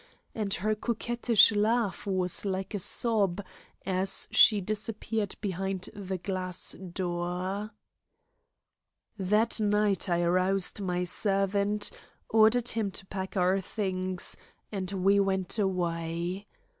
And 0.33 0.51
her 0.55 0.73
coquettish 0.73 1.51
laugh 1.51 2.07
was 2.07 2.43
like 2.43 2.73
a 2.73 2.79
sob 2.79 3.39
as 3.85 4.27
she 4.31 4.59
disappeared 4.59 5.35
behind 5.41 5.91
the 5.93 6.17
glass 6.17 6.71
door. 6.71 7.69
That 9.19 9.59
night 9.59 10.09
I 10.09 10.21
aroused 10.23 10.81
my 10.81 11.03
servant, 11.03 11.91
ordered 12.31 12.69
him 12.69 12.89
to 12.89 13.05
pack 13.05 13.37
our 13.37 13.61
things, 13.61 14.37
and 14.71 14.89
we 14.91 15.19
went 15.19 15.59
away. 15.59 16.47